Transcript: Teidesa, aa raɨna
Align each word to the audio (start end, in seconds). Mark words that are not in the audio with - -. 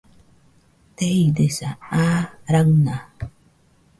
Teidesa, 0.97 1.69
aa 2.01 2.19
raɨna 2.53 2.95